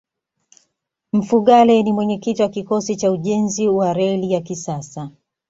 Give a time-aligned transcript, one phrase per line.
[1.13, 5.09] mfugale ni mwenyekiti wa kikosi cha ujenzi wa reli ya kisasa